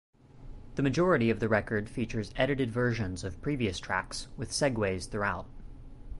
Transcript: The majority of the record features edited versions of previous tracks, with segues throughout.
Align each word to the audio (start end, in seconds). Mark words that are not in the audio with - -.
The 0.77 0.81
majority 0.81 1.29
of 1.29 1.39
the 1.39 1.47
record 1.47 1.87
features 1.87 2.33
edited 2.35 2.71
versions 2.71 3.23
of 3.23 3.39
previous 3.39 3.77
tracks, 3.77 4.29
with 4.35 4.49
segues 4.49 5.07
throughout. 5.07 5.45